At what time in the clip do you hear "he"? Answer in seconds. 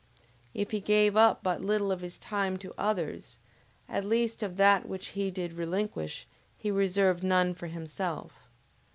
0.71-0.79, 5.09-5.29, 6.57-6.71